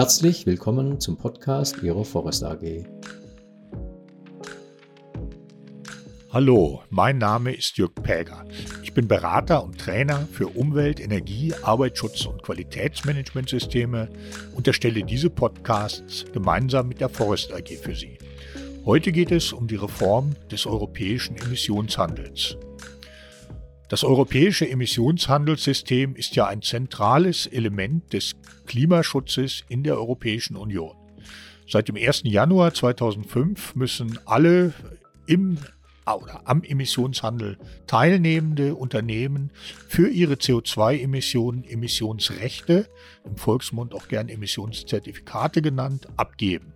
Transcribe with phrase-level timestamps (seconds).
[0.00, 2.86] Herzlich willkommen zum Podcast Ihrer Forest AG.
[6.30, 8.46] Hallo, mein Name ist Jörg Päger.
[8.82, 14.08] Ich bin Berater und Trainer für Umwelt, Energie, Arbeitsschutz und Qualitätsmanagementsysteme
[14.56, 18.16] und erstelle diese Podcasts gemeinsam mit der Forest AG für Sie.
[18.86, 22.56] Heute geht es um die Reform des europäischen Emissionshandels.
[23.90, 28.36] Das europäische Emissionshandelssystem ist ja ein zentrales Element des
[28.66, 30.94] Klimaschutzes in der Europäischen Union.
[31.66, 32.22] Seit dem 1.
[32.22, 34.74] Januar 2005 müssen alle
[35.26, 35.58] im
[36.06, 37.58] oder am Emissionshandel
[37.88, 39.50] teilnehmende Unternehmen
[39.88, 42.88] für ihre CO2-Emissionen Emissionsrechte,
[43.24, 46.74] im Volksmund auch gern Emissionszertifikate genannt, abgeben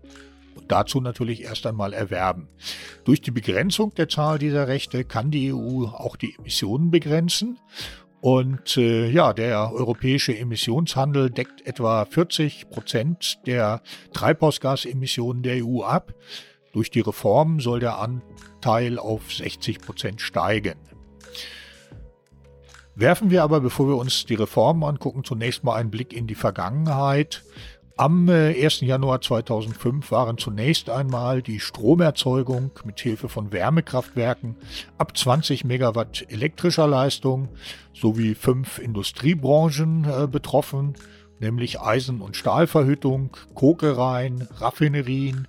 [0.57, 2.49] und dazu natürlich erst einmal erwerben.
[3.05, 7.59] Durch die Begrenzung der Zahl dieser Rechte kann die EU auch die Emissionen begrenzen.
[8.21, 13.83] Und äh, ja, der europäische Emissionshandel deckt etwa 40 Prozent der
[14.15, 16.15] Treibhausgasemissionen der EU ab.
[16.73, 20.79] Durch die Reform soll der Anteil auf 60 Prozent steigen.
[22.97, 26.37] Werfen wir aber, bevor wir uns die Reformen angucken, zunächst mal einen Blick in die
[26.37, 27.45] Vergangenheit.
[27.97, 28.83] Am 1.
[28.83, 34.57] Äh, Januar 2005 waren zunächst einmal die Stromerzeugung mit Hilfe von Wärmekraftwerken
[34.99, 37.51] ab 20 Megawatt elektrischer Leistung
[37.93, 40.95] sowie fünf Industriebranchen äh, betroffen,
[41.39, 45.47] nämlich Eisen- und Stahlverhüttung, Kokereien, Raffinerien,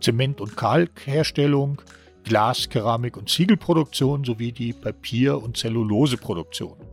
[0.00, 1.80] Zement- und Kalkherstellung,
[2.24, 6.87] Glas-, Keramik- und Ziegelproduktion sowie die Papier- und Zelluloseproduktion.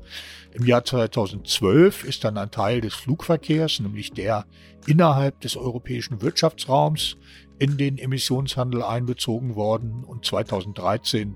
[0.53, 4.45] Im Jahr 2012 ist dann ein Teil des Flugverkehrs, nämlich der
[4.87, 7.17] innerhalb des europäischen Wirtschaftsraums,
[7.59, 11.35] in den Emissionshandel einbezogen worden und 2013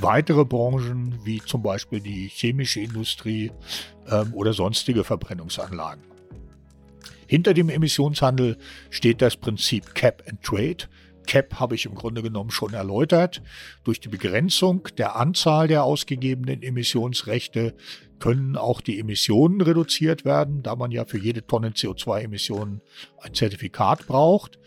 [0.00, 3.52] weitere Branchen wie zum Beispiel die chemische Industrie
[4.08, 6.04] ähm, oder sonstige Verbrennungsanlagen.
[7.26, 8.58] Hinter dem Emissionshandel
[8.90, 10.88] steht das Prinzip Cap and Trade,
[11.26, 13.42] Cap habe ich im Grunde genommen schon erläutert.
[13.84, 17.74] Durch die Begrenzung der Anzahl der ausgegebenen Emissionsrechte
[18.18, 22.80] können auch die Emissionen reduziert werden, da man ja für jede Tonne CO2-Emissionen
[23.20, 24.58] ein Zertifikat braucht.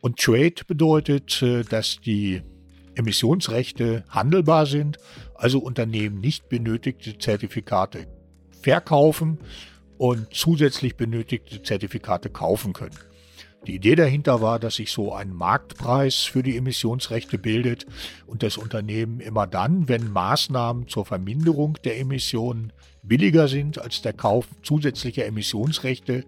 [0.00, 2.42] Und Trade bedeutet, äh, dass die
[2.94, 4.98] Emissionsrechte handelbar sind,
[5.34, 8.06] also Unternehmen nicht benötigte Zertifikate
[8.60, 9.38] verkaufen
[9.96, 12.96] und zusätzlich benötigte Zertifikate kaufen können.
[13.66, 17.86] Die Idee dahinter war, dass sich so ein Marktpreis für die Emissionsrechte bildet
[18.26, 24.12] und das Unternehmen immer dann, wenn Maßnahmen zur Verminderung der Emissionen billiger sind als der
[24.12, 26.24] Kauf zusätzlicher Emissionsrechte,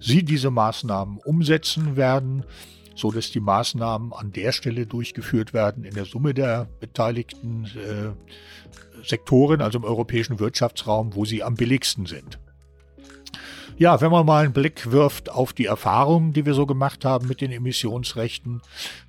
[0.00, 2.44] sie diese Maßnahmen umsetzen werden,
[2.94, 9.06] so dass die Maßnahmen an der Stelle durchgeführt werden in der Summe der beteiligten äh,
[9.06, 12.38] Sektoren, also im europäischen Wirtschaftsraum, wo sie am billigsten sind.
[13.80, 17.26] Ja, wenn man mal einen Blick wirft auf die Erfahrungen, die wir so gemacht haben
[17.26, 18.60] mit den Emissionsrechten,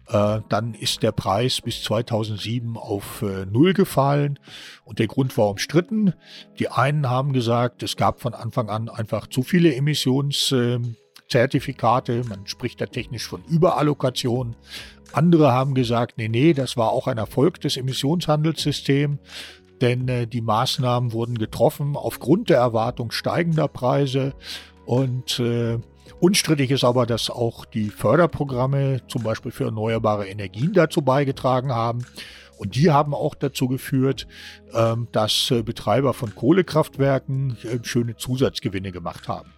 [0.08, 4.40] äh, dann ist der Preis bis 2007 auf äh, Null gefallen
[4.86, 6.14] und der Grund war umstritten.
[6.58, 12.48] Die einen haben gesagt, es gab von Anfang an einfach zu viele Emissionszertifikate, äh, man
[12.48, 14.56] spricht da technisch von Überallokation.
[15.12, 19.20] Andere haben gesagt, nee, nee, das war auch ein Erfolg des Emissionshandelssystems
[19.82, 24.34] denn äh, die Maßnahmen wurden getroffen aufgrund der Erwartung steigender Preise
[24.86, 25.80] und äh,
[26.22, 32.06] Unstrittig ist aber, dass auch die Förderprogramme zum Beispiel für erneuerbare Energien dazu beigetragen haben.
[32.62, 34.28] Und die haben auch dazu geführt,
[34.72, 39.52] ähm, dass äh, Betreiber von Kohlekraftwerken äh, schöne Zusatzgewinne gemacht haben.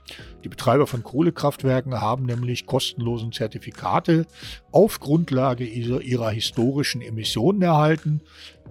[0.46, 4.26] Die Betreiber von Kohlekraftwerken haben nämlich kostenlosen Zertifikate
[4.72, 8.22] auf Grundlage ihrer historischen Emissionen erhalten,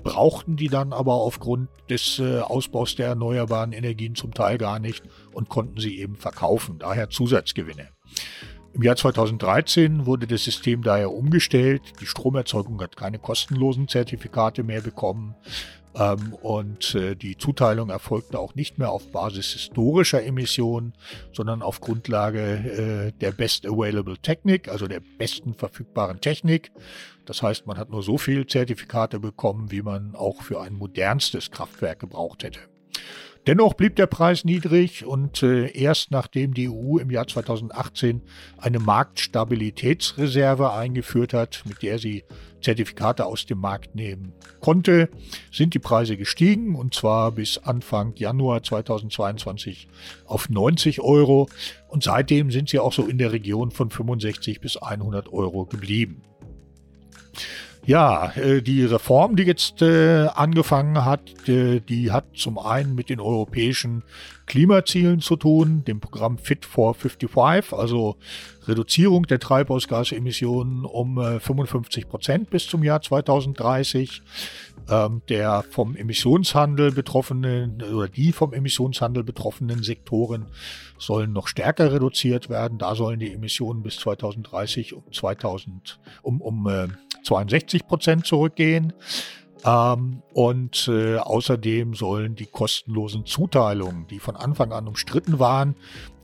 [0.02, 5.02] brauchten die dann aber aufgrund des äh, Ausbaus der erneuerbaren Energien zum Teil gar nicht
[5.34, 6.78] und konnten sie eben verkaufen.
[6.78, 7.90] Daher Zusatzgewinne.
[8.74, 11.82] Im Jahr 2013 wurde das System daher umgestellt.
[12.00, 15.34] Die Stromerzeugung hat keine kostenlosen Zertifikate mehr bekommen.
[15.94, 20.94] Ähm, und äh, die Zuteilung erfolgte auch nicht mehr auf Basis historischer Emissionen,
[21.32, 26.72] sondern auf Grundlage äh, der Best Available Technik, also der besten verfügbaren Technik.
[27.26, 31.50] Das heißt, man hat nur so viel Zertifikate bekommen, wie man auch für ein modernstes
[31.50, 32.60] Kraftwerk gebraucht hätte.
[33.48, 38.22] Dennoch blieb der Preis niedrig und äh, erst nachdem die EU im Jahr 2018
[38.56, 42.22] eine Marktstabilitätsreserve eingeführt hat, mit der sie
[42.60, 45.08] Zertifikate aus dem Markt nehmen konnte,
[45.50, 49.88] sind die Preise gestiegen und zwar bis Anfang Januar 2022
[50.24, 51.48] auf 90 Euro
[51.88, 56.22] und seitdem sind sie auch so in der Region von 65 bis 100 Euro geblieben.
[57.84, 63.08] Ja, äh, die Reform, die jetzt äh, angefangen hat, äh, die hat zum einen mit
[63.08, 64.04] den europäischen
[64.46, 68.16] Klimazielen zu tun, dem Programm Fit for 55, also
[68.68, 74.22] Reduzierung der Treibhausgasemissionen um 55 Prozent bis zum Jahr 2030.
[74.90, 80.46] Ähm, der vom Emissionshandel betroffenen oder die vom Emissionshandel betroffenen Sektoren
[80.98, 82.78] sollen noch stärker reduziert werden.
[82.78, 86.66] Da sollen die Emissionen bis 2030 um 2000 um, um
[87.22, 88.92] 62 Prozent zurückgehen.
[89.64, 95.76] Ähm, und äh, außerdem sollen die kostenlosen Zuteilungen, die von Anfang an umstritten waren,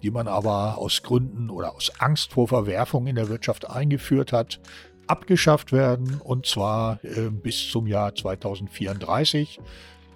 [0.03, 4.61] die man aber aus Gründen oder aus Angst vor Verwerfung in der Wirtschaft eingeführt hat,
[5.07, 9.61] abgeschafft werden und zwar äh, bis zum Jahr 2034.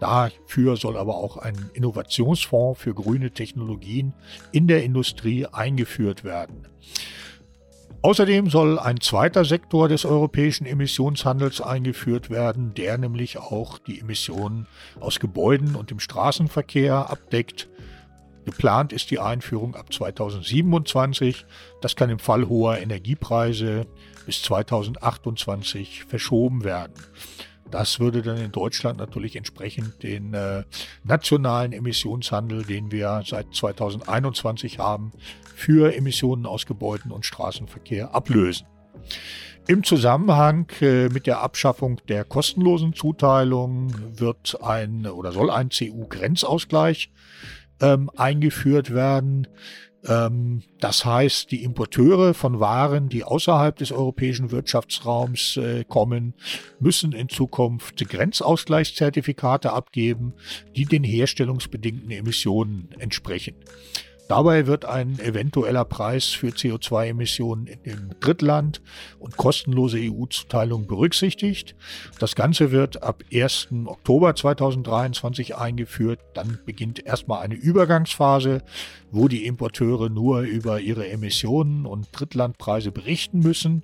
[0.00, 4.14] Dafür soll aber auch ein Innovationsfonds für grüne Technologien
[4.50, 6.67] in der Industrie eingeführt werden.
[8.04, 14.66] Außerdem soll ein zweiter Sektor des europäischen Emissionshandels eingeführt werden, der nämlich auch die Emissionen
[14.99, 17.69] aus Gebäuden und dem Straßenverkehr abdeckt.
[18.44, 21.46] Geplant ist die Einführung ab 2027.
[21.81, 23.87] Das kann im Fall hoher Energiepreise
[24.26, 26.94] bis 2028 verschoben werden.
[27.72, 30.62] Das würde dann in Deutschland natürlich entsprechend den äh,
[31.04, 35.12] nationalen Emissionshandel, den wir seit 2021 haben,
[35.54, 38.66] für Emissionen aus Gebäuden und Straßenverkehr ablösen.
[39.69, 47.10] Im Zusammenhang äh, mit der Abschaffung der kostenlosen Zuteilung wird ein oder soll ein CU-Grenzausgleich
[47.80, 49.46] ähm, eingeführt werden.
[50.06, 56.34] Ähm, das heißt, die Importeure von Waren, die außerhalb des europäischen Wirtschaftsraums äh, kommen,
[56.81, 60.34] müssen in Zukunft Grenzausgleichszertifikate abgeben,
[60.75, 63.54] die den herstellungsbedingten Emissionen entsprechen.
[64.32, 68.81] Dabei wird ein eventueller Preis für CO2-Emissionen im Drittland
[69.19, 71.76] und kostenlose EU-Zuteilung berücksichtigt.
[72.19, 73.69] Das Ganze wird ab 1.
[73.84, 76.19] Oktober 2023 eingeführt.
[76.32, 78.62] Dann beginnt erstmal eine Übergangsphase,
[79.11, 83.82] wo die Importeure nur über ihre Emissionen und Drittlandpreise berichten müssen.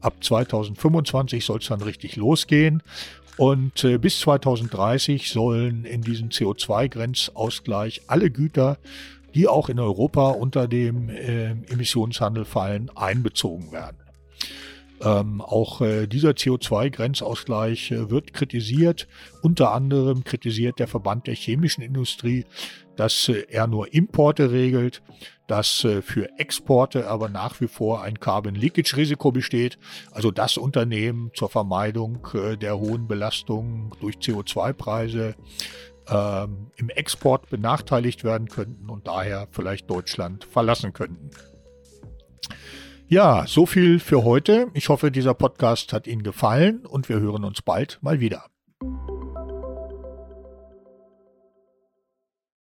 [0.00, 2.82] Ab 2025 soll es dann richtig losgehen.
[3.36, 8.78] Und äh, bis 2030 sollen in diesen CO2-Grenzausgleich alle Güter
[9.36, 13.98] die auch in Europa unter dem äh, Emissionshandel fallen, einbezogen werden.
[15.02, 19.06] Ähm, auch äh, dieser CO2-Grenzausgleich äh, wird kritisiert.
[19.42, 22.46] Unter anderem kritisiert der Verband der chemischen Industrie,
[22.96, 25.02] dass äh, er nur Importe regelt,
[25.48, 29.78] dass äh, für Exporte aber nach wie vor ein Carbon Leakage Risiko besteht,
[30.12, 35.34] also dass Unternehmen zur Vermeidung äh, der hohen Belastung durch CO2-Preise
[36.08, 41.30] ähm, im Export benachteiligt werden könnten und daher vielleicht Deutschland verlassen könnten.
[43.08, 44.68] Ja, so viel für heute.
[44.74, 48.46] Ich hoffe, dieser Podcast hat Ihnen gefallen und wir hören uns bald mal wieder.